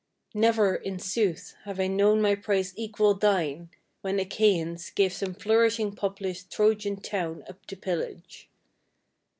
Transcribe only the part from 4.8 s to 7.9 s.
Gave some flourishing populous Trojan town up to